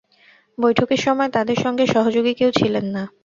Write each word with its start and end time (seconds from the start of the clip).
বৈঠকের 0.57 1.01
সময় 1.01 1.29
তাঁদের 1.31 1.57
সঙ্গে 1.57 1.85
সহযোগী 1.87 2.33
কেউ 2.33 2.49
ছিলেন 2.51 2.85
না। 2.95 3.03